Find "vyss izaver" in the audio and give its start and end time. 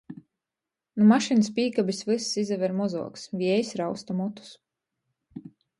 2.13-2.75